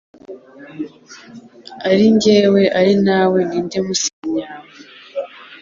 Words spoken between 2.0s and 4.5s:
njyewe Ari nawe Ninde musinzi